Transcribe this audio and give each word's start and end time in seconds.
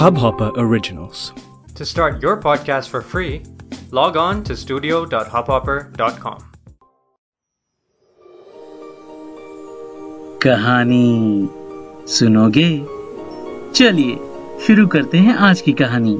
Hubhopper 0.00 0.50
Originals. 0.56 1.32
To 1.74 1.84
start 1.84 2.22
your 2.22 2.40
podcast 2.40 2.88
for 2.88 3.02
free, 3.02 3.42
log 3.90 4.16
on 4.16 4.42
to 4.44 4.56
studio.hubhopper.com. 4.56 6.38
कहानी 10.42 11.48
सुनोगे 12.12 12.70
चलिए 13.74 14.16
शुरू 14.66 14.86
करते 14.94 15.18
हैं 15.26 15.34
आज 15.50 15.60
की 15.66 15.72
कहानी 15.82 16.14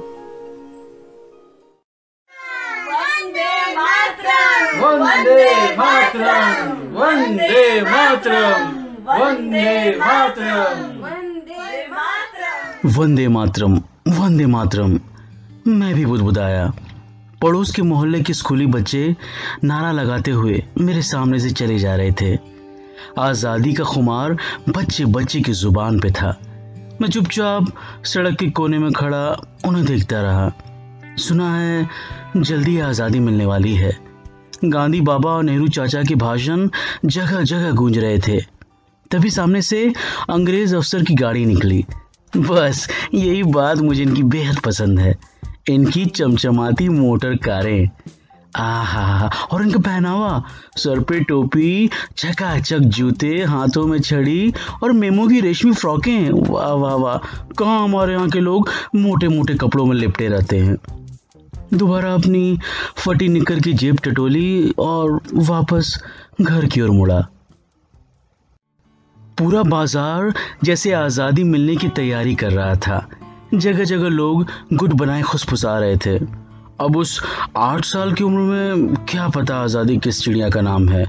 वंदे 4.83 5.55
मातरम 5.81 6.71
वंदे 7.01 7.61
मातरम 7.91 8.82
वंदे 9.03 9.99
मातरम। 9.99 11.01
वंदे 12.89 13.27
मातरम 13.29 13.73
वंदे 14.09 14.47
मातरम। 14.47 14.93
मैं 15.69 15.95
भी 15.95 16.05
बुदबुदाया। 16.07 16.67
पड़ोस 17.43 17.71
के 17.75 17.83
मोहल्ले 17.83 18.21
के 18.23 18.33
स्कूली 18.33 18.67
बच्चे 18.67 19.03
नारा 19.65 19.91
लगाते 19.93 20.31
हुए 20.31 20.63
मेरे 20.81 21.03
सामने 21.03 21.39
से 21.39 21.51
चले 21.51 21.79
जा 21.79 21.95
रहे 21.97 22.13
थे। 22.21 22.39
आज़ादी 23.19 23.73
का 23.73 23.85
खुमार 23.85 24.37
बच्चे 24.69 25.05
बच्चे 25.09 25.41
की 25.41 25.53
ज़ुबान 25.53 25.99
पे 26.01 26.11
था। 26.11 26.31
मैं 27.01 27.09
चुपचाप 27.09 27.73
सड़क 28.05 28.39
के 28.39 28.51
कोने 28.51 28.79
में 28.79 28.93
खड़ा 28.93 29.25
उन्हें 29.67 29.85
देखता 29.85 30.23
रहा। 30.23 30.53
सुना 31.19 31.55
है 31.57 31.89
जल्दी 32.37 32.79
आज़ादी 32.81 33.21
मिलने 33.21 33.47
वाली 33.47 33.75
है। 33.75 33.93
गांधी 34.65 35.01
बाबा 35.03 35.31
और 35.31 35.43
नेहरू 35.43 35.69
चाचा 35.69 36.03
के 36.03 36.15
भाषण 36.17 36.69
जगह 37.05 37.43
जगह 37.43 37.71
गूंज 37.73 37.99
रहे 37.99 38.19
थे। 38.19 38.41
तभी 39.13 39.31
सामने 39.31 39.63
से 39.63 39.93
अंग्रेज़ 40.31 40.77
अफसर 40.77 41.03
की 41.03 41.15
गाड़ी 41.15 41.45
निकली। 41.47 41.85
बस, 42.37 42.89
यही 43.15 43.43
बात 43.43 43.79
मुझे 43.79 44.03
इनकी 44.03 44.23
बेहद 44.23 44.59
पसंद 44.59 45.01
है। 45.01 45.19
इनकी 45.71 46.07
चमचमाती 46.07 46.89
मोटर 46.89 47.35
कारें। 47.35 47.89
आहा, 48.57 49.31
और 49.51 49.63
इनका 49.63 49.79
पहनावा? 49.79 50.43
सर 50.77 51.01
पे 51.01 51.21
टोपी, 51.21 51.91
चकाचक 52.17 52.79
जूते, 52.79 53.45
हाथों 53.45 53.87
में 53.87 54.01
छड़ी 54.01 54.55
और 54.83 54.93
मेमो 54.93 55.29
की 55.29 55.41
रेशमी 55.41 55.73
फ्रॉकें। 55.73 56.51
वाह 56.51 56.73
वाह 56.73 56.95
वाह। 56.95 57.19
कहाँ 57.59 57.85
हमारे 57.85 58.13
यहाँ 58.13 58.31
के 58.31 58.41
लोग 58.41 58.71
मोटे 58.97 59.29
मोटे 59.29 59.55
कपड़ों 59.55 59.87
में 59.87 59.97
लिपटे 59.97 60.29
रहते 60.29 60.59
हैं। 60.59 60.77
दोबारा 61.75 62.15
अपनी 62.15 62.59
फटी 62.97 63.29
निकर 63.29 63.61
की 63.61 63.73
जेब 63.73 63.99
टटोली 64.05 64.75
और 64.79 65.21
वापस 65.35 66.03
घर 66.41 66.67
की 66.67 66.81
ओर 66.81 66.91
मुड़ा। 66.91 67.29
पूरा 69.39 69.63
बाज़ार 69.63 70.33
जैसे 70.65 70.93
आज़ादी 70.93 71.45
मिलने 71.45 71.77
की 71.77 71.89
तैयारी 71.89 72.35
कर 72.35 72.51
रहा 72.53 72.75
था। 72.77 73.07
जगह 73.55 73.85
जगह 73.85 74.09
लोग 74.09 74.47
गुट 74.73 74.93
बनाए 74.93 75.23
खुशफुसा 75.23 75.79
रहे 75.79 75.97
थे। 75.97 76.17
अब 76.81 76.97
उस 76.97 77.21
आठ 77.57 77.85
साल 77.85 78.13
की 78.13 78.25
उम्र 78.25 78.41
में 78.41 78.95
क्या 79.09 79.29
पता 79.29 79.57
आज़ादी 79.57 79.97
किस 79.97 80.21
चिड़िया 80.21 80.49
का 80.51 80.61
नाम 80.61 80.89
है। 80.89 81.05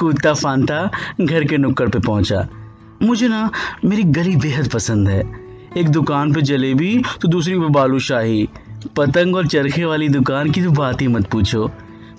कूदता 0.00 0.32
फानता 0.34 0.90
घर 1.20 1.44
के 1.44 1.56
नुक्कड़ 1.56 1.88
पे 1.88 1.98
पहुँचा। 1.98 2.46
मुझे 3.02 3.28
ना 3.28 3.50
मेरी 3.84 4.02
गली 4.02 4.36
बेहद 4.36 4.68
पसंद 4.70 5.08
है। 5.08 5.20
एक 5.76 5.88
दुकान 5.88 6.32
पे 6.32 6.42
जलेबी 6.42 7.02
तो 7.22 7.28
दूसरी 7.28 7.58
पे 7.58 7.68
बालूशाही 7.70 8.48
पतंग 8.96 9.36
और 9.36 9.46
चरखे 9.46 9.84
वाली 9.84 10.08
दुकान 10.08 10.50
की 10.50 10.62
तो 10.62 10.70
बात 10.72 11.00
ही 11.00 11.08
मत 11.08 11.30
पूछो। 11.30 11.70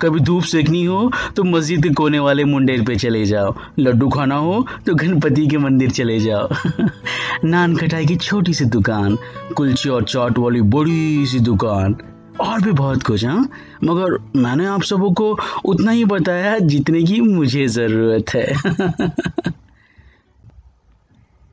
कभी 0.02 0.19
धूप 0.19 0.44
सेकनी 0.44 0.83
हो 0.86 1.11
तो 1.36 1.44
मस्जिद 1.44 1.83
के 1.83 1.89
कोने 1.89 2.19
वाले 2.19 2.44
मुंडेर 2.44 2.86
पे 2.86 2.95
चले 2.95 3.25
जाओ। 3.25 3.55
लड्डू 3.80 4.09
खाना 4.09 4.36
हो 4.36 4.66
तो 4.86 4.95
गणपति 4.95 5.47
के 5.47 5.58
मंदिर 5.58 5.91
चले 5.91 6.19
जाओ। 6.19 6.50
नान 7.44 7.75
खटाई 7.75 8.06
की 8.06 8.16
छोटी 8.16 8.53
सी 8.53 8.66
दुकान, 8.66 9.17
कुलचे 9.58 9.89
और 9.89 10.03
चाट 10.03 10.38
वाली 10.38 10.61
बड़ी 10.61 11.25
सी 11.25 11.39
दुकान। 11.39 11.95
और 12.39 12.61
भी 12.61 12.72
बहुत 12.72 13.03
कुछ 13.03 13.25
हाँ। 13.25 13.50
मगर 13.83 14.17
मैंने 14.35 14.66
आप 14.66 14.81
सबों 14.81 15.12
को 15.12 15.38
उतना 15.66 15.91
ही 15.91 16.06
बताया 16.06 16.57
जितने 16.59 17.03
की 17.03 17.22
मुझे 17.22 17.68
ज़रूरत 17.68 18.34
है। 18.34 18.53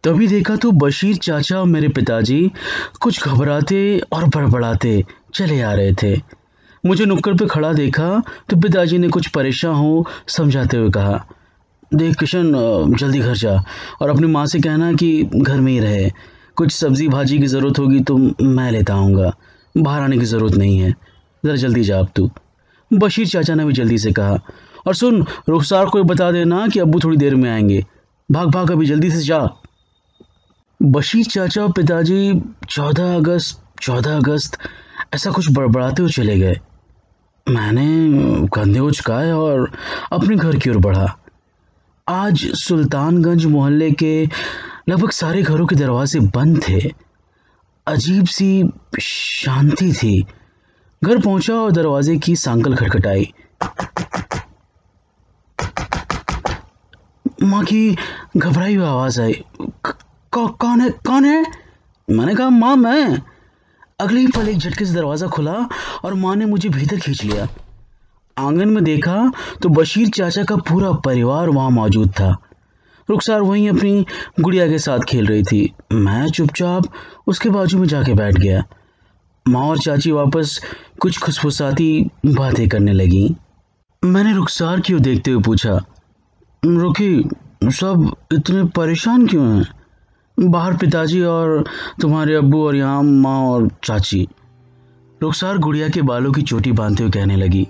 तभी 0.05 0.27
देखा 0.27 0.57
तो 0.57 0.73
बशीर 0.73 1.17
चाचा 1.17 1.61
और 1.61 1.67
मेरे 1.67 1.89
पिताजी 1.89 2.53
कुछ 3.01 3.29
घबराते 3.29 4.01
और 4.13 4.25
बड़बड़ाते 4.25 5.05
चले 5.35 5.61
आ 5.63 5.73
रहे 5.73 5.93
थे। 5.93 6.46
मुझे 6.87 7.05
नुक्कड़ 7.05 7.35
पे 7.35 7.47
खड़ा 7.47 7.73
देखा 7.73 8.09
तो 8.51 8.57
पिताजी 8.57 8.99
ने 8.99 9.09
कुछ 9.09 9.27
परेशान 9.29 9.75
हो 9.75 10.07
समझाते 10.29 10.77
हुए 10.77 10.91
कहा, 10.91 11.25
देख 11.93 12.19
किशन 12.19 12.53
जल्दी 12.99 13.19
घर 13.19 13.35
जा 13.37 13.63
और 14.03 14.11
अपनी 14.11 14.27
माँ 14.29 14.47
से 14.47 14.61
कहना 14.61 14.93
कि 14.93 15.23
घर 15.37 15.61
में 15.61 15.73
ही 15.73 15.79
रहे। 15.81 16.11
कुछ 16.57 16.73
सब्ज़ी 16.73 17.09
भाजी 17.09 17.39
की 17.39 17.47
ज़रूरत 17.47 17.79
होगी 17.79 18.01
तो 18.01 18.17
मैं 18.43 18.71
लेता 18.73 18.95
आऊँगा। 18.95 19.33
बाहर 19.75 20.03
आने 20.03 20.19
की 20.19 20.25
ज़रूरत 20.25 20.55
नहीं 20.55 20.79
है। 20.79 20.91
ज़रा 20.91 21.57
जल्दी 21.57 21.83
जा 21.83 21.99
अब 21.99 22.09
तू। 22.17 22.31
बशीर 22.91 23.27
चाचा 23.27 23.55
ने 23.55 23.65
भी 23.65 23.73
जल्दी 23.73 23.99
से 23.99 24.13
कहा, 24.13 24.39
और 24.87 24.95
सुन, 24.95 25.25
रुखसार 25.49 25.87
को 25.87 26.03
बता 26.05 26.31
देना 26.33 26.67
कि 26.69 26.81
अबू 26.81 27.01
थोड़ी 27.01 27.17
देर 27.17 27.35
में 27.35 27.51
आएँगे। 27.51 27.85
भाग 28.29 28.51
भाग, 28.51 28.71
अभी 28.71 28.87
जल्दी 28.87 29.11
से 29.11 29.21
जा। 29.21 29.49
बशीर 30.81 31.25
चाचा 31.25 31.63
और 31.63 31.73
पिताजी 31.73 32.41
चौदह 32.71 33.15
अगस्त 33.17 33.63
चौदह 33.83 34.17
अगस्त 34.17 34.59
ऐसा 35.15 35.31
कुछ 35.31 35.51
बड़बड़ाते 35.53 36.03
हुए 36.03 36.11
चले 36.13 36.39
गए। 36.39 36.59
मैंने 37.49 38.47
कंधे 38.49 38.79
उचकाए 38.79 39.31
और 39.33 39.73
अपने 40.13 40.37
घर 40.37 40.57
की 40.57 40.71
ओर 40.71 40.77
बढ़ा। 40.77 41.19
आज 42.09 42.51
सुल्तानगंज 42.55 43.47
मोहल्ले 43.47 43.91
के 43.91 44.29
लगभग 44.89 45.11
सारे 45.11 45.43
घरों 45.43 45.67
के 45.67 45.77
दरवाजे 45.77 46.21
बंद 46.21 46.63
थे। 46.69 46.95
अजीब 47.87 48.27
सी 48.27 48.71
शांति 49.01 49.93
थी। 49.93 50.27
घर 51.05 51.21
पहुँचा 51.21 51.55
और 51.55 51.73
दरवाजे 51.73 52.17
की 52.17 52.37
सांकल 52.37 52.75
खटखटाई। 52.75 53.35
माँ 57.43 57.65
की 57.65 57.97
घबराई 58.37 58.75
हुई 58.75 58.87
आवाज़ 58.87 59.21
आई। 59.21 59.45
कौन 60.33 60.81
है 60.81 60.91
कौन 60.91 61.25
है? 61.25 61.47
मैंने 62.11 62.35
कहा, 62.35 62.51
माँ, 62.51 62.77
मैं। 62.77 63.23
अगले 63.99 64.21
ही 64.21 64.27
पल 64.27 64.49
एक 64.49 64.59
झटके 64.59 64.85
से 64.85 64.95
दरवाज़ा 64.95 65.27
खुला 65.27 65.53
और 66.05 66.15
माँ 66.15 66.35
ने 66.37 66.47
मुझे 66.47 66.69
भीतर 66.69 66.99
खींच 67.01 67.23
लिया। 67.25 67.47
आँगन 68.37 68.69
में 68.69 68.83
देखा 68.85 69.15
तो 69.63 69.69
बशीर 69.69 70.09
चाचा 70.09 70.43
का 70.45 70.57
पूरा 70.69 70.91
परिवार 71.05 71.49
वहाँ 71.49 71.71
मौजूद 71.71 72.11
था। 72.11 72.29
रुखसार 73.09 73.41
वहीं 73.41 73.69
अपनी 73.71 74.05
गुड़िया 74.41 74.67
के 74.69 74.79
साथ 74.79 75.05
खेल 75.09 75.27
रही 75.27 75.43
थी। 75.43 75.73
मैं 75.93 76.29
चुपचाप 76.29 76.89
उसके 77.27 77.51
बाजू 77.51 77.79
में 77.79 77.87
जाके 77.89 78.15
बैठ 78.15 78.37
गया। 78.37 78.63
माँ 79.47 79.63
और 79.63 79.79
चाची 79.79 80.13
वापस 80.13 80.61
कुछ 81.01 81.19
खुशफुसाती 81.19 81.89
बातें 82.27 82.69
करने 82.69 82.93
लगी। 82.93 83.29
मैंने 84.03 84.35
रुखसार 84.35 84.81
क्यों 84.81 85.01
देखते 85.03 85.31
हुए 85.31 85.43
पूछा, 85.43 85.81
रुखी, 86.63 87.29
सब 87.73 88.11
इतने 88.33 88.65
परेशान 88.77 89.27
क्यों 89.27 89.47
हैं? 89.49 89.67
बाहर 90.39 90.77
पिताजी 90.77 91.21
और 91.23 91.65
तुम्हारे 92.01 92.35
अब्बू 92.35 92.65
और 92.67 92.77
यहाँ 92.77 93.03
माँ 93.03 93.39
और 93.43 93.69
चाची। 93.85 94.27
रुखसार 95.21 95.59
गुड़िया 95.59 95.89
के 95.89 96.03
बालों 96.03 96.33
की 96.33 96.43
चोटी 96.43 96.73
बांधते 96.73 97.03
हुए 97.03 97.13
कहने 97.13 97.37
लगी, 97.37 97.67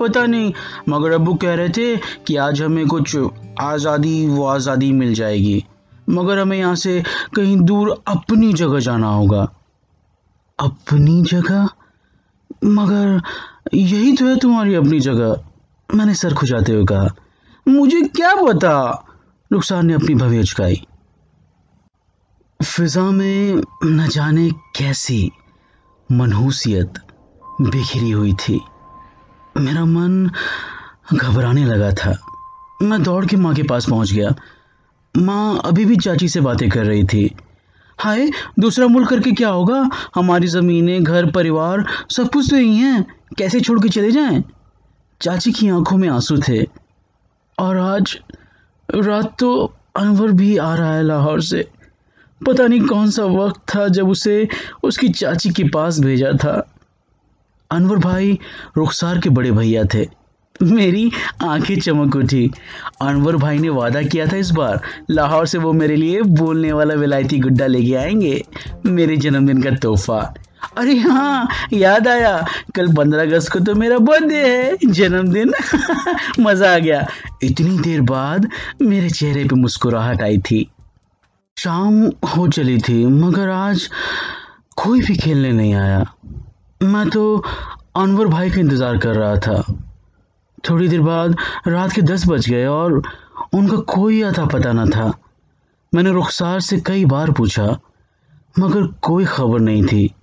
पता 0.00 0.24
नहीं, 0.26 0.52
मगर 0.88 1.12
अब्बू 1.12 1.34
कह 1.34 1.54
रहे 1.54 1.68
थे 1.68 1.96
कि 2.26 2.36
आज 2.36 2.62
हमें 2.62 2.86
कुछ 2.86 3.16
आज़ादी, 3.60 4.26
वो 4.28 4.46
आज़ादी 4.46 4.92
मिल 4.92 5.12
जाएगी। 5.14 5.64
मगर 6.10 6.38
हमें 6.38 6.56
यहाँ 6.58 6.74
से 6.74 7.02
कहीं 7.36 7.56
दूर 7.58 7.90
अपनी 8.08 8.52
जगह 8.52 8.78
जाना 8.78 9.08
होगा। 9.08 9.42
अपनी 10.58 11.22
जगह? 11.22 11.68
मगर 12.64 13.20
यही 13.74 14.12
तो 14.12 14.26
है 14.26 14.36
तुम्हारी 14.36 14.74
अपनी 14.74 15.00
जगह, 15.00 15.36
मैंने 15.90 16.14
सर 16.14 16.34
खुजाते 16.34 16.72
हुए 16.72 16.84
कहा। 16.84 17.08
मुझे 17.66 18.00
क्या 18.08 18.34
पता? 18.36 19.04
रुखसार 19.50 19.82
ने 19.82 19.94
अपनी 19.94 20.14
भवे 20.14 20.40
उचकाई 20.40 20.82
फिजा 22.64 23.10
में 23.10 23.62
न 23.84 24.08
जाने 24.08 24.50
कैसी 24.50 25.32
मनहूसियत 26.12 26.94
बिखरी 27.60 28.10
हुई 28.10 28.32
थी। 28.32 28.60
मेरा 29.56 29.84
मन 29.84 30.30
घबराने 31.14 31.64
लगा 31.64 31.92
था। 31.92 32.18
मैं 32.82 33.02
दौड़ 33.02 33.26
के 33.26 33.36
माँ 33.36 33.54
के 33.54 33.62
पास 33.62 33.90
पहुँच 33.90 34.12
गया। 34.12 34.34
माँ 35.16 35.60
अभी 35.64 35.84
भी 35.84 35.96
चाची 35.96 36.28
से 36.28 36.40
बातें 36.40 36.70
कर 36.70 36.84
रही 36.84 37.04
थी। 37.04 37.34
हाय, 38.00 38.30
दूसरा 38.58 38.86
मुल्क 38.86 39.08
करके 39.08 39.32
क्या 39.32 39.48
होगा? 39.48 39.90
हमारी 40.14 40.46
ज़मीनें, 40.46 41.04
घर, 41.04 41.30
परिवार 41.30 41.86
सब 42.10 42.30
कुछ 42.30 42.50
तो 42.50 42.56
यही 42.56 42.78
है। 42.78 43.06
कैसे 43.38 43.60
छोड़ 43.60 43.80
के 43.80 43.88
चले 43.88 44.10
जाएँ? 44.10 44.44
चाची 45.20 45.52
की 45.52 45.68
आँखों 45.68 45.96
में 45.96 46.08
आँसू 46.08 46.38
थे। 46.48 46.62
और 47.58 47.76
आज 47.76 48.18
रात 48.94 49.36
तो 49.38 49.74
अनवर 49.96 50.32
भी 50.32 50.56
आ 50.56 50.74
रहा 50.74 50.94
है 50.94 51.02
लाहौर 51.02 51.42
से। 51.42 51.70
पता 52.46 52.66
नहीं 52.66 52.80
कौन 52.80 53.10
सा 53.10 53.24
वक्त 53.24 53.76
था 53.76 53.88
जब 53.88 54.08
उसे 54.08 54.48
उसकी 54.82 55.08
चाची 55.08 55.50
के 55.50 55.64
पास 55.64 56.00
भेजा 56.00 56.32
था। 56.32 56.70
अनवर 57.70 57.96
भाई 57.96 58.38
रुखसार 58.76 59.18
के 59.18 59.28
बड़े 59.28 59.50
भैया 59.50 59.84
थे। 59.84 60.24
मेरी 60.62 61.10
आँखें 61.44 61.80
चमक 61.80 62.16
उठी। 62.16 62.50
अनवर 63.02 63.36
भाई 63.36 63.58
ने 63.58 63.68
वादा 63.68 64.02
किया 64.02 64.26
था 64.26 64.36
इस 64.36 64.50
बार, 64.50 64.80
लाहौर 65.10 65.46
से 65.46 65.58
वो 65.58 65.72
मेरे 65.72 65.96
लिए 65.96 66.22
बोलने 66.22 66.72
वाला 66.72 66.94
विलायती 66.94 67.38
गुड्डा 67.38 67.66
लेके 67.66 67.94
आएँगे, 67.94 68.44
मेरे 68.86 69.16
जन्मदिन 69.16 69.62
का 69.62 69.70
तोहफा। 69.70 70.34
अरे 70.76 70.96
हाँ 70.96 71.48
याद 71.72 72.08
आया, 72.08 72.46
कल 72.74 72.92
पंद्रह 72.92 73.22
अगस्त 73.22 73.52
को 73.52 73.60
तो 73.60 73.74
मेरा 73.74 73.98
बर्थडे 73.98 74.36
है, 74.36 74.78
जन्मदिन। 74.86 75.52
मज़ा 76.40 76.74
आ 76.74 76.78
गया। 76.78 77.06
इतनी 77.42 77.78
देर 77.78 78.00
बाद 78.00 78.50
मेरे 78.82 79.10
चेहरे 79.10 79.44
पे 79.44 79.56
मुस्कुराहट 79.56 80.22
आई 80.22 80.38
थी। 80.38 80.70
शाम 81.56 81.94
हो 82.28 82.46
चली 82.48 82.78
थी, 82.78 83.04
मगर 83.06 83.48
आज 83.48 83.88
कोई 84.76 85.00
भी 85.00 85.14
खेलने 85.16 85.52
नहीं 85.52 85.74
आया। 85.74 86.04
मैं 86.80 87.08
तो 87.10 87.22
अनवर 87.96 88.26
भाई 88.26 88.50
का 88.50 88.60
इंतज़ार 88.60 88.96
कर 88.98 89.14
रहा 89.14 89.36
था। 89.36 89.62
थोड़ी 90.68 90.88
देर 90.88 91.00
बाद 91.00 91.36
रात 91.66 91.92
के 91.92 92.02
दस 92.02 92.26
बज 92.28 92.48
गए 92.50 92.64
और 92.66 93.00
उनका 93.54 93.76
कोई 93.94 94.20
अता 94.22 94.44
पता 94.46 94.72
न 94.72 94.88
था। 94.90 95.06
मैंने 95.92 96.12
रुखसार 96.12 96.60
से 96.60 96.80
कई 96.80 97.04
बार 97.04 97.30
पूछा, 97.30 97.66
मगर 98.58 98.86
कोई 99.02 99.24
खबर 99.24 99.60
नहीं 99.60 99.82
थी। 99.84 100.14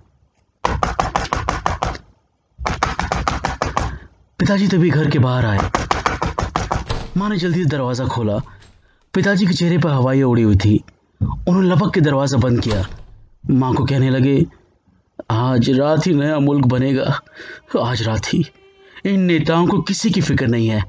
पिताजी 4.38 4.68
तभी 4.68 4.90
घर 4.90 5.10
के 5.10 5.18
बाहर 5.18 5.46
आए। 5.46 5.70
माँ 7.16 7.28
ने 7.28 7.36
जल्दी 7.38 7.64
दरवाज़ा 7.66 8.06
खोला। 8.06 8.40
पिताजी 9.14 9.46
के 9.46 9.52
चेहरे 9.52 9.78
पर 9.78 9.90
हवाई 9.90 10.22
उड़ी 10.22 10.42
हुई 10.42 10.56
थी। 10.56 10.82
उन्होंने 11.22 11.68
लपक 11.68 11.92
के 11.94 12.00
दरवाज़ा 12.00 12.38
बंद 12.38 12.60
किया। 12.60 12.84
माँ 13.50 13.72
को 13.74 13.84
कहने 13.84 14.10
लगे, 14.10 14.44
आज 15.30 15.70
रात 15.70 16.06
ही 16.06 16.12
नया 16.14 16.38
मुल्क 16.38 16.66
बनेगा। 16.66 17.20
आज 17.80 18.02
रात 18.02 18.26
ही 18.26 18.44
इन 19.06 19.20
नेताओं 19.20 19.66
को 19.66 19.78
किसी 19.80 20.10
की 20.10 20.20
फ़िक्र 20.20 20.46
नहीं 20.46 20.68
है। 20.68 20.82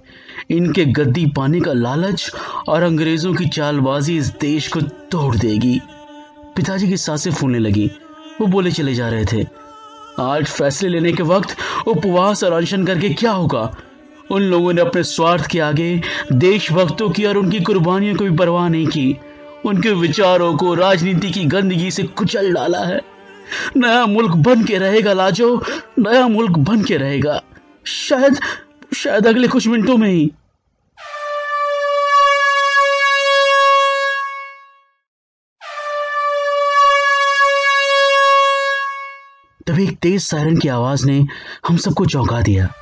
इनके 0.50 0.86
गद्दी 0.86 1.26
पाने 1.26 1.60
का 1.60 1.74
लालच 1.74 2.32
और 2.68 2.84
अंग्रेज़ों 2.84 3.34
की 3.34 3.46
चालबाजी 3.46 4.18
इस 4.18 4.28
देश 4.42 4.68
को 4.68 4.82
तोड़ 4.82 5.36
देगी। 5.36 5.80
पिताजी 6.56 6.88
की 6.88 6.98
साँसें 6.98 7.32
फूलने 7.32 7.60
लगी। 7.60 7.92
वो 8.42 8.48
बोले 8.48 8.72
चले 8.72 8.94
जा 8.94 9.10
रहे 9.10 9.26
थे। 9.26 9.46
आज 10.20 10.46
फैसले 10.46 10.90
लेने 10.90 11.12
के 11.14 11.24
वक्त 11.24 11.56
उपवास 11.88 12.44
और 12.44 12.54
अनशन 12.54 12.86
करके 12.86 13.10
क्या 13.10 13.32
होगा? 13.32 13.76
उन 14.32 14.42
लोगों 14.42 14.74
ने 14.74 14.82
अपने 14.82 15.04
स्वार्थ 15.04 15.48
के 15.48 15.60
आगे 15.60 16.02
देशभक्तों 16.32 17.10
की 17.10 17.26
और 17.26 17.38
उनकी 17.38 17.60
कुर्बानियों 17.60 18.16
को 18.16 18.24
भी 18.24 18.36
परवाह 18.38 18.68
नहीं 18.70 18.88
की। 18.88 19.18
उनके 19.66 19.92
विचारों 19.92 20.58
को 20.58 20.74
राजनीति 20.74 21.32
की 21.32 21.46
गंदगी 21.46 21.92
से 21.92 22.04
कुचल 22.04 22.54
डाला 22.54 22.80
है। 22.80 23.02
नया 23.78 24.06
मुल्क 24.06 24.36
बन 24.36 24.64
के 24.64 24.78
रहेगा, 24.78 25.14
लाजो। 25.14 25.64
नया 26.00 26.28
मुल्क 26.28 26.58
बन 26.58 26.84
के 26.84 26.98
रहेगा। 26.98 27.44
शायद 27.86 28.40
शायद 28.96 29.28
अगले 29.28 29.48
कुछ 29.48 29.68
मिनटों 29.68 29.98
में 29.98 30.10
ही। 30.10 30.32
तभी 39.68 39.84
एक 39.84 39.98
तेज 39.98 40.24
सायरन 40.24 40.58
की 40.58 40.68
आवाज़ 40.68 41.06
ने 41.06 41.28
हम 41.68 41.78
सबको 41.78 42.06
चौंका 42.06 42.42
दिया। 42.42 42.74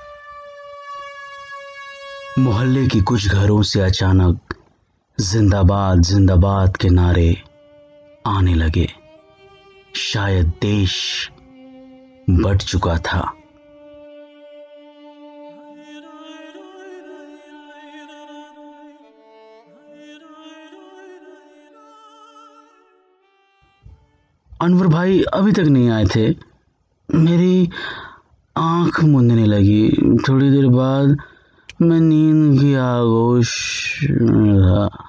मोहल्ले 2.39 2.88
की 2.88 3.01
कुछ 3.01 3.28
घरों 3.28 3.62
से 3.62 3.81
अचानक 3.81 4.39
जिंदाबाद 5.21 6.01
जिंदाबाद 6.01 6.77
के 6.77 6.89
नारे 6.89 7.44
आने 8.27 8.53
लगे। 8.53 8.89
शायद 9.95 10.47
देश 10.47 11.29
बट 12.29 12.57
चुका 12.57 12.97
था। 12.97 13.33
अनवर 24.62 24.88
भाई 24.88 25.21
अभी 25.21 25.51
तक 25.51 25.59
नहीं 25.59 25.89
आए 25.89 26.06
थे। 26.06 26.29
मेरी 27.15 27.69
आँख 28.57 29.03
मुंदने 29.03 29.45
लगी। 29.45 29.89
थोड़ी 30.29 30.51
देर 30.51 30.68
बाद 30.68 31.18
मैं 31.81 32.00
नींद 32.00 32.62
की 32.62 32.74
आगोश 32.74 33.51
में 34.12 34.62
था 34.62 35.07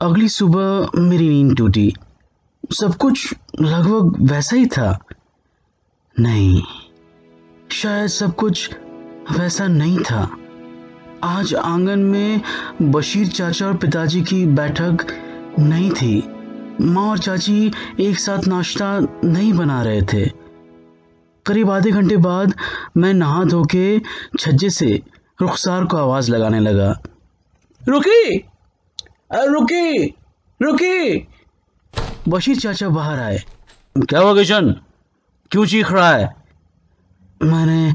अगली 0.00 0.28
सुबह 0.28 0.90
मेरी 1.00 1.28
नींद 1.28 1.56
टूटी। 1.56 1.94
सब 2.80 2.94
कुछ 2.94 3.34
लगभग 3.60 4.30
वैसा 4.30 4.56
ही 4.56 4.66
था। 4.66 4.98
नहीं, 6.20 6.62
शायद 7.72 8.06
सब 8.06 8.36
कुछ 8.36 8.70
वैसा 9.38 9.66
नहीं 9.66 9.98
था। 9.98 10.38
आज 11.24 11.54
आँगन 11.54 11.98
में 11.98 12.40
बशीर 12.82 13.28
चाचा 13.28 13.66
और 13.66 13.76
पिताजी 13.76 14.22
की 14.22 14.46
बैठक 14.46 14.96
नहीं 15.58 15.90
थी। 15.90 16.35
माँ 16.80 17.08
और 17.08 17.18
चाची 17.18 17.72
एक 18.00 18.18
साथ 18.18 18.46
नाश्ता 18.48 19.00
नहीं 19.24 19.52
बना 19.52 19.82
रहे 19.82 20.02
थे। 20.02 20.30
करीब 21.46 21.70
आधे 21.70 21.90
घंटे 21.90 22.16
बाद 22.16 22.54
मैं 22.96 23.14
नहा 23.14 23.44
धो 23.44 23.64
के 23.64 24.02
छज्जे 24.38 24.70
से 24.70 25.02
रुखसार 25.40 25.84
को 25.84 25.96
आवाज़ 25.96 26.30
लगाने 26.30 26.60
लगा। 26.60 27.00
रुकी! 27.88 28.44
रुकी! 29.34 30.06
रुकी! 30.62 31.28
बशीर 32.28 32.56
चाचा 32.56 32.88
बाहर 32.88 33.18
आए। 33.18 33.44
क्या 33.98 34.20
हुआ 34.20 34.34
किशन? 34.34 34.70
क्यों 35.50 35.66
चीख 35.66 35.92
रहा 35.92 36.10
है? 36.10 36.36
मैंने 37.42 37.94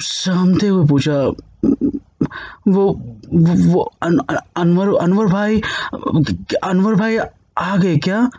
सहमते 0.00 0.68
हुए 0.68 0.86
पूछा 0.86 1.16
वो 2.68 3.02
वो 3.68 3.92
अन, 4.02 4.18
अनवर 4.56 4.96
अनवर 4.96 5.26
भाई 5.26 5.62
अनवर 6.64 6.94
भाई 6.94 7.18
आ 7.58 7.76
गए 7.76 7.96
क्या? 7.96 8.30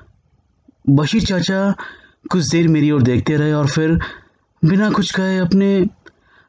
बशीर 0.90 1.26
चाचा 1.26 1.76
कुछ 2.32 2.46
देर 2.46 2.68
मेरी 2.68 2.92
ओर 2.92 3.02
देखते 3.02 3.38
रहे 3.38 3.54
और 3.54 3.68
फिर 3.68 4.00
बिना 4.66 4.90
कुछ 4.90 5.12
कहे 5.12 5.38
अपने 5.38 5.88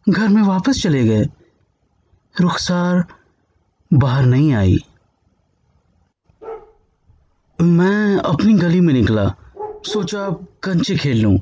घर 0.09 0.29
में 0.29 0.43
वापस 0.43 0.83
चले 0.83 1.05
गए। 1.05 1.25
रुखसार 2.41 3.05
बाहर 3.93 4.25
नहीं 4.25 4.53
आई। 4.53 4.77
मैं 7.61 8.17
अपनी 8.17 8.55
गली 8.55 8.81
में 8.81 8.95
निकला। 8.95 9.35
सोचा 9.87 10.31
कंचे 10.63 10.97
खेल 10.97 11.23
लूँ। 11.23 11.39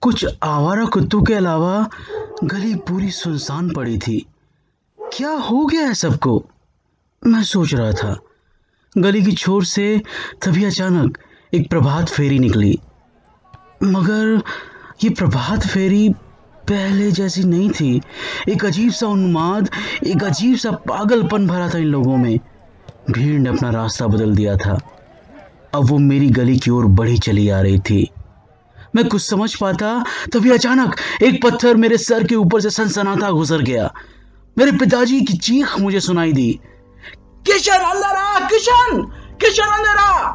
कुछ 0.00 0.26
आवारा 0.42 0.84
कुत्तों 0.84 1.22
के 1.22 1.34
अलावा 1.34 1.90
गली 2.44 2.74
पूरी 2.74 3.10
सुनसान 3.10 3.70
पड़ी 3.70 3.98
थी। 3.98 4.26
क्या 5.00 5.30
हो 5.30 5.66
गया 5.66 5.80
है 5.80 5.94
सबको? 5.94 6.44
मैं 7.26 7.42
सोच 7.42 7.74
रहा 7.74 7.92
था। 7.92 8.20
गली 8.98 9.22
की 9.22 9.32
छोर 9.32 9.64
से 9.64 10.02
तभी 10.44 10.64
अचानक 10.64 11.18
एक 11.54 11.70
प्रभात 11.70 12.08
फेरी 12.08 12.38
निकली। 12.38 12.78
मगर 13.82 14.42
ये 15.04 15.10
प्रभात 15.10 15.66
फेरी 15.66 16.08
पहले 16.68 17.12
जैसी 17.12 17.44
नहीं 17.44 17.70
थी। 17.70 18.00
एक 18.48 18.64
अजीब 18.64 18.92
सा 18.92 19.06
उन्माद, 19.06 19.70
एक 20.06 20.24
अजीब 20.24 20.56
सा 20.56 20.70
पागलपन 20.70 21.46
भरा 21.46 21.68
था 21.68 21.78
इन 21.78 21.84
लोगों 21.84 22.16
में। 22.16 22.38
भीड़ 23.10 23.40
ने 23.40 23.48
अपना 23.48 23.70
रास्ता 23.70 24.06
बदल 24.06 24.34
दिया 24.34 24.56
था। 24.56 24.80
अब 25.74 25.84
वो 25.84 25.98
मेरी 25.98 26.26
गली 26.26 26.58
की 26.58 26.70
ओर 26.70 26.86
बढ़ी 26.86 27.18
चली 27.18 27.48
आ 27.48 27.60
रही 27.60 27.78
थी। 27.78 28.10
मैं 28.96 29.08
कुछ 29.08 29.22
समझ 29.22 29.54
पाता, 29.54 30.04
तभी 30.32 30.50
अचानक 30.50 30.96
एक 31.22 31.42
पत्थर 31.42 31.76
मेरे 31.76 31.98
सर 31.98 32.24
के 32.24 32.34
ऊपर 32.34 32.60
से 32.60 32.70
सनसनाता 32.70 33.30
गुजर 33.30 33.62
गया। 33.62 33.94
मेरे 34.58 34.72
पिताजी 34.72 35.20
की 35.20 35.34
चीख 35.34 35.78
मुझे 35.80 36.00
सुनाई 36.00 36.32
दी। 36.32 36.60
किशन 37.46 37.72
अंदर 37.72 38.16
आ, 38.16 38.38
किशन! 38.48 39.02
किशन 39.40 39.62
अंदर 39.62 39.96
आ! 39.96 40.32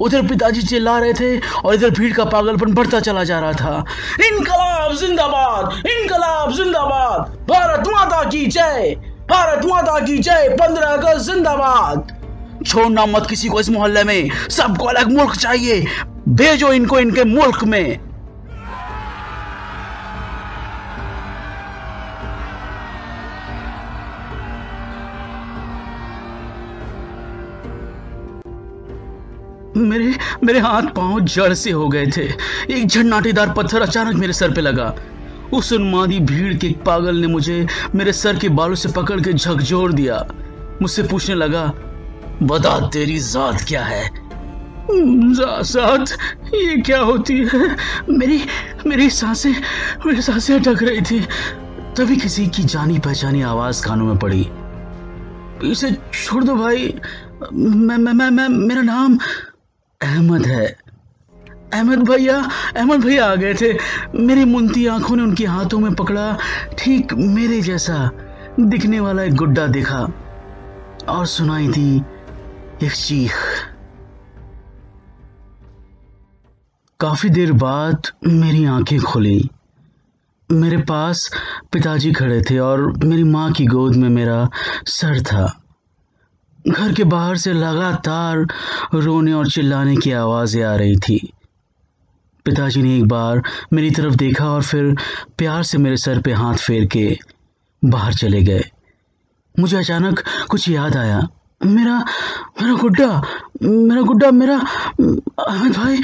उधर 0.00 0.22
पिताजी 0.22 0.62
चिल्ला 0.62 0.98
रहे 0.98 1.12
थे 1.12 1.38
और 1.38 1.74
इधर 1.74 1.90
भीड़ 1.90 2.16
का 2.16 2.24
पागलपन 2.24 2.72
बढ़ता 2.72 3.00
चला 3.00 3.24
जा 3.24 3.40
रहा 3.40 3.52
था। 3.52 3.84
इनकलाब 4.26 4.96
जिंदाबाद! 4.96 5.86
इनकलाब 5.86 6.52
जिंदाबाद! 6.52 7.20
भारत 7.48 7.88
माता 7.88 8.24
की 8.24 8.46
जय! 8.46 8.96
भारत 9.30 9.64
माता 9.64 9.98
की 9.98 10.18
जय! 10.18 10.56
पंद्रह 10.60 10.86
अगस्त 10.86 11.30
जिंदाबाद! 11.30 12.18
छोड़ना 12.66 13.06
मत 13.06 13.26
किसी 13.30 13.48
को 13.48 13.60
इस 13.60 13.70
मोहल्ले 13.70 14.04
में। 14.04 14.30
सबको 14.50 14.84
अलग 14.84 15.12
मुल्क 15.12 15.36
चाहिए। 15.36 15.86
भेजो 16.28 16.72
इनको 16.72 16.98
इनके 16.98 17.24
मुल्क 17.24 17.64
में। 17.64 18.07
मेरे 29.78 30.14
मेरे 30.44 30.58
हाथ 30.58 30.82
पाँव 30.82 31.20
जड़ 31.20 31.52
से 31.54 31.70
हो 31.70 31.88
गए 31.88 32.06
थे। 32.06 32.28
एक 32.70 32.86
झन्नाटेदार 32.86 33.52
पत्थर 33.52 33.82
अचानक 33.82 34.14
मेरे 34.14 34.32
सर 34.32 34.50
पे 34.50 34.60
लगा। 34.60 34.94
उस 35.52 35.72
उन्मादी 35.72 36.18
भीड़ 36.20 36.54
के 36.54 36.74
पागल 36.86 37.16
ने 37.16 37.26
मुझे 37.26 37.66
मेरे 37.94 38.12
सर 38.12 38.36
के 38.36 38.48
बालों 38.48 38.74
से 38.74 38.88
पकड़ 38.88 39.20
के 39.20 39.32
झकझोर 39.32 39.92
दिया। 39.92 40.26
मुझसे 40.82 41.02
पूछने 41.02 41.34
लगा 41.34 41.66
बता 42.42 42.88
तेरी 42.88 43.18
जात 43.18 43.64
क्या 43.68 43.84
है? 43.84 44.10
साथ 45.64 46.06
ये 46.54 46.80
क्या 46.82 47.00
होती 47.00 47.38
है? 47.38 47.76
मेरी 48.10 48.40
मेरी 48.86 49.10
साँसें 49.10 49.54
मेरी 50.06 50.22
साँसें 50.22 50.58
अटक 50.60 50.82
रही 50.82 51.00
थी। 51.00 51.20
तभी 51.96 52.16
किसी 52.16 52.46
की 52.46 52.62
जानी 52.64 52.98
पहचानी 52.98 53.42
आवाज़ 53.42 53.86
कानों 53.86 54.06
में 54.06 54.18
पड़ी। 54.18 54.48
इसे 55.70 55.90
छोड़ 56.14 56.44
दो 56.44 56.54
भाई। 56.54 56.94
मैं 57.52 57.96
मैं 57.96 58.12
मैं, 58.12 58.30
मैं 58.30 58.48
मेरा 58.48 58.82
नाम 58.82 59.18
अहमद 60.00 60.46
है। 60.46 60.66
अहमद 61.74 62.08
भैया 62.08 62.36
अहमद 62.76 63.00
भैया 63.00 63.26
आ 63.26 63.34
गए 63.34 63.54
थे। 63.54 63.72
मेरी 64.14 64.44
मुंती 64.44 64.86
आँखों 64.86 65.16
ने 65.16 65.22
उनके 65.22 65.46
हाथों 65.46 65.78
में 65.78 65.94
पकड़ा, 65.94 66.38
ठीक 66.78 67.12
मेरे 67.12 67.60
जैसा 67.62 68.10
दिखने 68.60 69.00
वाला 69.00 69.22
एक 69.22 69.34
गुड्डा 69.34 69.66
देखा 69.66 69.98
और 71.08 71.26
सुनाई 71.26 71.68
थी 71.68 71.96
एक 72.82 72.92
चीख। 72.92 73.32
काफ़ी 77.00 77.28
देर 77.28 77.52
बाद 77.52 78.06
मेरी 78.26 78.64
आँखें 78.64 79.00
खुली। 79.00 79.50
मेरे 80.52 80.76
पास 80.76 81.30
पिताजी 81.72 82.12
खड़े 82.12 82.40
थे 82.42 82.58
और 82.58 82.92
मेरी 83.04 83.24
माँ 83.24 83.52
की 83.52 83.66
गोद 83.66 83.96
में 83.96 84.08
मेरा 84.08 84.48
सर 84.86 85.20
था। 85.22 85.60
घर 86.66 86.92
के 86.92 87.04
बाहर 87.04 87.36
से 87.36 87.52
लगातार 87.52 88.46
रोने 88.94 89.32
और 89.32 89.50
चिल्लाने 89.50 89.96
की 89.96 90.12
आवाज़ें 90.12 90.62
आ 90.62 90.74
रही 90.76 90.96
थी। 90.96 91.32
पिताजी 92.46 92.82
ने 92.82 92.96
एक 92.96 93.06
बार 93.08 93.42
मेरी 93.72 93.90
तरफ़ 93.90 94.14
देखा 94.14 94.48
और 94.48 94.62
फिर 94.62 94.94
प्यार 95.38 95.62
से 95.62 95.78
मेरे 95.78 95.96
सर 95.96 96.20
पे 96.22 96.32
हाथ 96.32 96.56
फेर 96.56 96.86
के 96.86 97.18
बाहर 97.84 98.14
चले 98.14 98.42
गए। 98.42 98.64
मुझे 99.60 99.76
अचानक 99.76 100.22
कुछ 100.50 100.68
याद 100.68 100.96
आया। 100.96 101.20
मेरा 101.60 101.98
मेरा 102.62 102.74
गुड्डा 102.74 103.22
मेरा 103.62 104.02
गुड्डा, 104.02 104.30
मेरा 104.30 104.58
अहमद 104.58 105.76
भाई, 105.76 106.00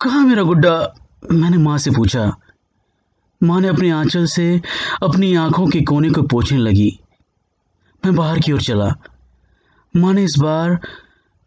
कहाँ 0.00 0.24
मेरा 0.26 0.42
गुड्डा? 0.42 0.94
मैंने 1.32 1.56
माँ 1.56 1.78
से 1.78 1.90
पूछा। 1.90 2.30
माँ 3.42 3.60
ने 3.60 3.68
अपने 3.68 3.90
आंचल 3.90 4.26
से 4.26 4.60
अपनी 5.02 5.34
आँखों 5.34 5.66
के 5.66 5.80
कोने 5.80 6.10
को 6.10 6.22
पोछने 6.22 6.58
लगी। 6.58 6.90
मैं 8.04 8.14
बाहर 8.16 8.38
की 8.38 8.52
ओर 8.52 8.60
चला। 8.60 8.92
माँ 9.96 10.14
ने 10.14 10.24
इस 10.24 10.34
बार 10.38 10.80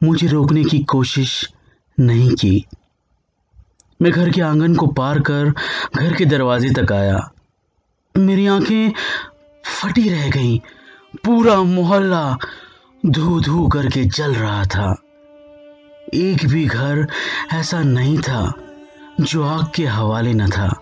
मुझे 0.03 0.27
रोकने 0.27 0.63
की 0.63 0.79
कोशिश 0.79 1.49
नहीं 1.99 2.29
की। 2.29 2.65
मैं 4.01 4.11
घर 4.11 4.29
के 4.29 4.41
आँगन 4.41 4.75
को 4.75 4.87
पार 4.87 5.19
कर 5.19 5.53
घर 5.97 6.13
के 6.13 6.25
दरवाजे 6.25 6.69
तक 6.69 6.91
आया। 6.91 7.31
मेरी 8.17 8.47
आँखें 8.47 8.93
फटी 9.65 10.09
रह 10.09 10.29
गईं। 10.29 10.59
पूरा 11.25 11.63
मोहल्ला 11.63 12.37
धू 13.05 13.41
धू 13.41 13.67
करके 13.67 14.05
जल 14.05 14.35
रहा 14.35 14.65
था। 14.65 15.01
एक 16.13 16.45
भी 16.45 16.65
घर 16.65 17.07
ऐसा 17.53 17.83
नहीं 17.83 18.17
था 18.17 18.53
जो 19.21 19.43
आग 19.43 19.71
के 19.75 19.85
हवाले 19.85 20.33
न 20.33 20.49
था। 20.49 20.81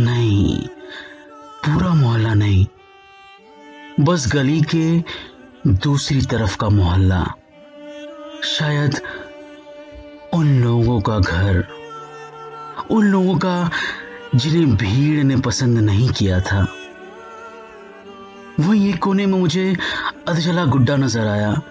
नहीं, 0.00 0.66
पूरा 1.66 1.94
मोहल्ला 1.94 2.34
नहीं। 2.34 2.66
बस 4.00 4.32
गली 4.32 4.60
के 4.60 5.04
दूसरी 5.66 6.20
तरफ़ 6.20 6.56
का 6.56 6.68
मोहल्ला। 6.68 7.34
शायद 8.44 9.00
उन 10.34 10.60
लोगों 10.62 11.00
का 11.00 11.18
घर। 11.18 11.64
उन 12.90 13.04
लोगों 13.04 13.38
का 13.38 13.70
जिन्हें 14.34 14.76
भीड़ 14.76 15.24
ने 15.24 15.36
पसंद 15.36 15.78
नहीं 15.78 16.08
किया 16.08 16.40
था। 16.40 16.66
वहीं 18.60 18.88
एक 18.88 18.98
कोने 18.98 19.26
में 19.26 19.38
मुझे 19.38 19.76
अधजला 20.28 20.64
गुड्डा 20.64 20.96
नज़र 20.96 21.26
आया 21.26 21.62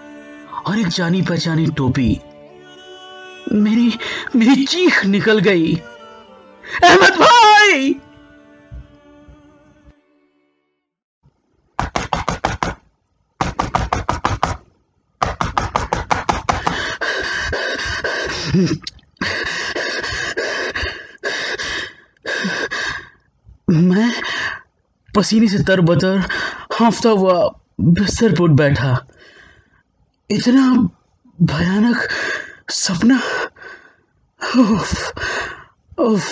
और 0.66 0.78
एक 0.78 0.88
जानी 0.88 1.22
पहचानी 1.22 1.66
टोपी 1.66 2.20
मेरी 3.52 3.98
मेरी 4.36 4.64
चीख 4.64 5.06
निकल 5.06 5.38
गई। 5.38 5.76
अहमद 6.84 7.12
भाई! 7.12 7.94
मैं 23.70 24.10
पसीने 25.16 25.48
से 25.48 25.58
तर 25.58 25.80
बतर 25.80 26.18
हाफता 26.72 27.10
हुआ 27.10 27.34
बिस्तर 27.80 28.32
पर 28.32 28.48
बैठा। 28.48 29.06
इतना 30.30 30.64
भयानक 31.38 32.08
सपना 32.70 33.20
उफ, 34.40 35.12
उफ, 35.98 36.26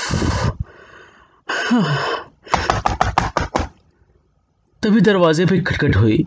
तभी 4.82 5.00
दरवाजे 5.00 5.46
पे 5.46 5.60
खटखट 5.60 5.96
हुई। 5.96 6.24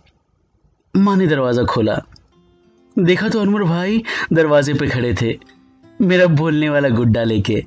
माँ 0.94 1.16
ने 1.18 1.28
दरवाज़ा 1.28 1.64
खोला। 1.64 2.02
देखा 2.96 3.30
तो 3.30 3.42
अनवर 3.42 3.64
भाई 3.64 4.04
दरवाजे 4.34 4.74
पे 4.74 4.88
खड़े 4.88 5.14
थे। 5.22 5.34
मेरा 6.00 6.26
बोलने 6.28 6.70
वाला 6.70 6.90
गुड्डा 6.90 7.24
लेके। 7.24 7.64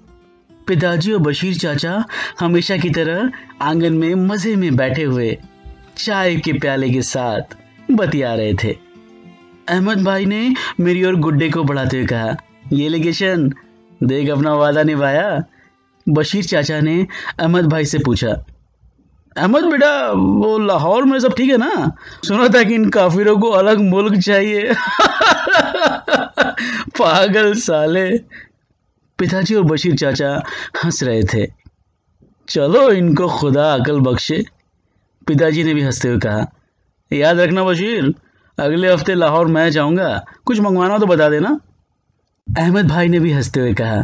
पिताजी 0.66 1.12
और 1.12 1.18
बशीर 1.18 1.54
चाचा 1.54 2.04
हमेशा 2.40 2.76
की 2.76 2.90
तरह 2.90 3.30
आँगन 3.62 3.92
में 3.92 4.14
मज़े 4.14 4.54
में 4.56 4.76
बैठे 4.76 5.02
हुए 5.02 5.36
चाय 5.96 6.36
के 6.36 6.52
प्याले 6.52 6.90
के 6.90 7.02
साथ 7.02 7.56
बतिया 7.90 8.34
रहे 8.34 8.54
थे। 8.54 8.72
अहमद 9.68 10.02
भाई 10.04 10.26
ने 10.26 10.54
मेरी 10.80 11.04
और 11.04 11.16
गुड्डे 11.16 11.50
को 11.50 11.64
बढ़ाते 11.64 11.96
हुए 11.96 12.06
कहा, 12.06 12.36
ये 12.72 12.88
लेगेशन 12.88 13.52
देख 14.00 14.28
अपना 14.30 14.54
वादा 14.54 14.82
निभाया? 14.82 15.44
बशीर 16.06 16.44
चाचा 16.44 16.80
ने 16.80 17.06
अहमद 17.38 17.66
भाई 17.66 17.84
से 17.84 17.98
पूछा 17.98 18.34
अहमद 19.36 19.64
बेटा, 19.64 20.12
वो 20.12 20.58
लाहौर 20.58 21.04
में 21.04 21.18
सब 21.20 21.34
ठीक 21.34 21.50
है 21.50 21.56
ना? 21.56 21.92
सुना 22.24 22.48
था 22.48 22.62
कि 22.62 22.74
इन 22.74 22.90
काफिरों 22.90 23.38
को 23.38 23.50
अलग 23.50 23.78
मुल्क 23.78 24.22
चाहिए। 24.22 24.74
पागल 26.98 27.54
साले। 27.54 28.18
पिताजी 29.18 29.54
और 29.54 29.62
बशीर 29.62 29.96
चाचा 29.96 30.42
हंस 30.84 31.02
रहे 31.02 31.22
थे। 31.22 31.46
चलो 32.48 32.90
इनको 32.90 33.28
खुदा 33.28 33.74
अकल 33.74 34.00
बख्शे। 34.00 34.44
पिताजी 35.26 35.64
ने 35.64 35.74
भी 35.74 35.82
हँसते 35.82 36.08
हुए 36.08 36.18
कहा, 36.18 36.46
याद 37.12 37.40
रखना 37.40 37.64
बशीर, 37.64 38.14
अगले 38.58 38.92
हफ़्ते 38.92 39.14
लाहौर 39.14 39.46
मैं 39.46 39.70
जाऊँगा। 39.70 40.24
कुछ 40.44 40.60
मंगवाना 40.60 40.98
तो 40.98 41.06
बता 41.06 41.28
देना। 41.28 41.60
अहमद 42.46 42.88
भाई 42.88 43.08
ने 43.08 43.18
भी 43.20 43.32
हँसते 43.32 43.60
हुए 43.60 43.72
कहा, 43.74 43.94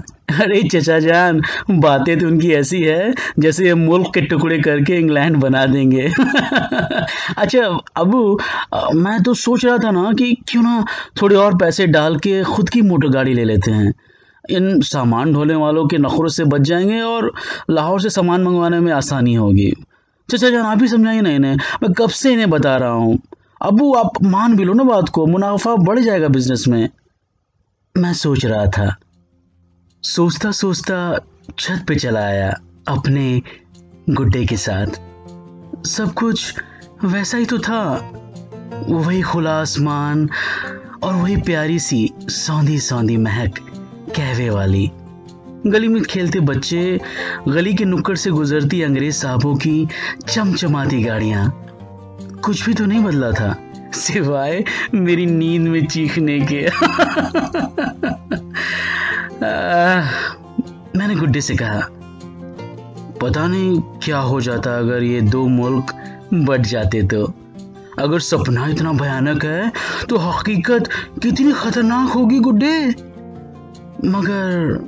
अरे 0.40 0.62
चचा 0.62 0.99
जान, 0.99 1.40
बातें 1.70 2.18
तो 2.18 2.26
उनकी 2.26 2.50
ऐसी 2.52 2.80
है, 2.82 3.14
जैसे 3.38 3.66
ये 3.66 3.75
मुल्क 3.75 4.11
के 4.14 4.20
टुकड़े 4.20 4.58
करके 4.58 4.96
इंग्लैंड 4.99 5.37
बना 5.37 5.64
देंगे. 5.66 6.08
अच्छा 7.38 7.62
अबू 7.96 8.38
मैं 8.94 9.22
तो 9.22 9.34
सोच 9.34 9.64
रहा 9.64 9.76
था 9.78 9.90
ना 9.90 10.12
कि 10.12 10.32
क्यों 10.49 10.62
ना 10.62 10.84
थोड़े 11.22 11.37
और 11.37 11.56
पैसे 11.58 11.87
डाल 11.87 12.16
के 12.16 12.42
खुद 12.44 12.68
की 12.68 12.82
मोटर 12.82 13.08
गाड़ी 13.08 13.34
ले 13.34 13.44
लेते 13.44 13.70
हैं। 13.70 13.92
इन 14.50 14.80
सामान 14.80 15.32
ढोने 15.32 15.54
वालों 15.54 15.87
के 15.87 15.99
नखरों 15.99 16.28
से 16.28 16.44
बच 16.44 16.61
जाएँगे 16.61 17.00
और 17.00 17.32
लाहौर 17.70 18.00
से 18.00 18.11
सामान 18.11 18.42
मंगवाने 18.44 18.80
में 18.80 18.92
आसानी 18.92 19.34
होगी। 19.34 19.72
चचा 20.28 20.50
जान, 20.50 20.64
आप 20.66 20.82
ही 20.82 20.88
समझाइए 20.88 21.20
ना 21.20 21.30
इन्हें, 21.30 21.56
मैं 21.82 21.92
कब 21.92 22.11
से 22.11 22.32
इन्हें 22.32 22.50
बता 22.50 22.76
रहा 22.76 22.90
हूँ। 22.90 23.18
अबू, 23.62 23.92
आप 23.94 24.22
मान 24.25 24.56
भी 24.56 24.64
लो 24.64 24.72
ना 24.72 24.84
बात 24.84 25.08
को, 25.08 25.26
मुनाफा 25.26 25.75
बढ़ 25.76 25.99
जाएगा 25.99 26.28
बिज़नेस 26.28 26.64
में। 26.68 26.88
मैं 27.99 28.14
सोच 28.14 28.44
रहा 28.44 28.66
था। 28.66 28.96
सोचता 30.02 30.50
सोचता 30.50 31.20
छत 31.58 31.84
पे 31.88 31.96
चला 31.96 32.20
आया, 32.20 32.61
अपने 32.88 33.42
गुड्डे 34.11 34.46
के 34.46 34.56
साथ। 34.56 34.87
सब 35.87 36.14
कुछ 36.14 36.54
वैसा 37.04 37.38
ही 37.38 37.46
तो 37.46 37.58
था। 37.58 38.11
वही 38.88 39.22
खुला 39.22 39.61
आसमान 39.61 40.28
और 41.02 41.14
वही 41.14 41.37
प्यारी 41.37 41.78
सी 41.78 42.11
सौंधी 42.20 42.80
सौंधी 42.80 43.16
महक 43.16 43.54
कहवे 44.16 44.50
वाली। 44.50 44.90
गली 45.66 45.88
में 45.88 46.02
खेलते 46.02 46.40
बच्चे, 46.40 47.00
गली 47.49 47.75
के 47.75 47.84
नुक्कड़ 47.84 48.16
से 48.16 48.30
गुजरती 48.30 48.82
अंग्रेज़ 48.82 49.16
साहबों 49.16 49.56
की 49.56 49.88
चमचमाती 50.28 51.02
गाड़ियाँ। 51.02 51.66
कुछ 52.44 52.66
भी 52.66 52.75
तो 52.75 52.87
नहीं 52.87 53.00
बदला 53.00 53.32
था। 53.32 53.62
सिवाय 53.94 54.64
मेरी 54.94 55.26
नींद 55.26 55.68
में 55.68 55.87
चीखने 55.87 56.38
के। 56.52 56.66
आ, 59.46 60.02
मैंने 60.96 61.14
गुड्डे 61.14 61.40
से 61.40 61.56
कहा 61.56 61.80
पता 63.20 63.46
नहीं 63.46 63.80
क्या 64.02 64.18
हो 64.18 64.40
जाता 64.40 64.76
अगर 64.78 65.02
ये 65.02 65.20
दो 65.20 65.46
मुल्क 65.49 65.92
बट 66.34 66.61
जाते 66.61 67.02
तो। 67.02 67.25
अगर 67.99 68.18
सपना 68.20 68.66
इतना 68.66 68.92
भयानक 68.92 69.44
है 69.44 69.72
तो 70.08 70.16
हकीकत 70.16 70.88
कितनी 71.22 71.52
खतरनाक 71.52 72.11
होगी 72.11 72.38
गुड्डे। 72.38 72.88
मगर 74.04 74.87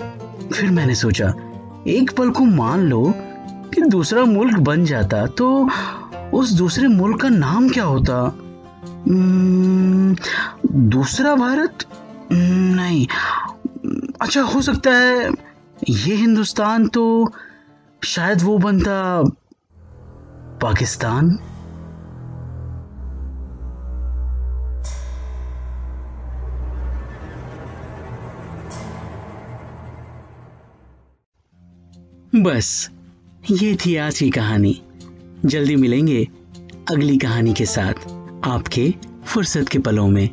फिर 0.55 0.71
मैंने 0.71 0.95
सोचा 0.95 1.33
एक 1.87 2.11
पल 2.17 2.31
को 2.31 2.45
मान 2.45 2.81
लो 2.81 3.03
कि 3.75 3.83
दूसरा 3.83 4.25
मुल्क 4.25 4.59
बन 4.59 4.85
जाता 4.85 5.27
तो 5.27 5.69
उस 6.33 6.53
दूसरे 6.53 6.89
मुल्क 6.89 7.21
का 7.23 7.29
नाम 7.29 7.69
क्या 7.69 7.85
होता? 7.85 8.33
दूसरा 10.73 11.35
भारत? 11.35 11.79
नहीं। 12.33 13.07
अच्छा 14.21 14.43
हो 14.43 14.63
सकता 14.63 14.91
है 14.91 15.31
ये 15.89 16.15
हिंदुस्तान 16.15 16.89
तो 16.89 17.33
शायद 18.05 18.43
वो 18.43 18.59
बनता 18.59 19.25
पाकिस्तान। 20.63 21.39
बस, 32.37 32.91
ये 33.51 33.77
थी 33.87 33.97
आज 33.97 34.19
की 34.19 34.31
कहानी। 34.31 34.83
जल्दी 35.45 35.77
मिलेंगे 35.77 36.29
अगली 36.91 37.19
कहानी 37.19 37.55
के 37.55 37.67
साथ। 37.67 38.24
आपके 38.47 38.95
फुर्सत 39.25 39.69
के 39.69 39.79
पलों 39.79 40.09
में। 40.09 40.29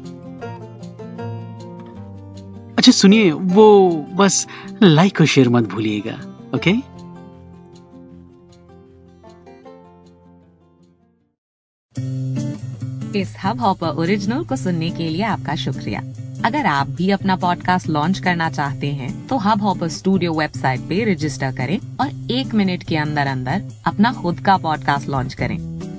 अच्छा 2.77 2.91
सुनिए 2.91 3.31
वो 3.31 3.91
बस 4.13 4.47
लाइक 4.83 5.21
और 5.21 5.27
शेयर 5.27 5.49
मत 5.49 5.63
भूलिएगा 5.63 6.13
ओके 6.55 6.73
इस 13.19 13.35
हब 13.43 13.59
हॉपर 13.59 13.87
ओरिजिनल 13.87 14.43
को 14.43 14.55
सुनने 14.55 14.89
के 14.89 15.09
लिए 15.09 15.23
आपका 15.23 15.55
शुक्रिया। 15.55 16.01
अगर 16.45 16.65
आप 16.65 16.87
भी 16.87 17.09
अपना 17.11 17.35
पॉडकास्ट 17.35 17.87
लॉन्च 17.87 18.19
करना 18.19 18.49
चाहते 18.49 18.87
हैं 18.87 19.27
तो 19.27 19.37
हब 19.37 19.61
हॉपर 19.61 19.87
स्टूडियो 19.87 20.33
वेबसाइट 20.33 20.79
पे 20.79 21.03
रजिस्टर 21.13 21.51
करें 21.55 21.77
और 21.99 22.31
एक 22.31 22.53
मिनट 22.53 22.83
के 22.83 22.97
अंदर 22.97 23.27
अंदर 23.27 23.63
अपना 23.85 24.13
खुद 24.13 24.39
का 24.39 24.57
पॉडकास्ट 24.57 25.09
लॉन्च 25.09 25.33
करें। 25.33 25.70